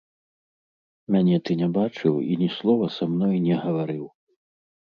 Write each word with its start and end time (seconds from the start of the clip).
Мяне 1.15 1.35
ты 1.49 1.57
не 1.59 1.67
бачыў 1.77 2.13
і 2.23 2.33
ні 2.41 2.49
слова 2.57 2.91
са 2.97 3.03
мной 3.15 3.35
не 3.47 3.55
гаварыў. 3.67 4.05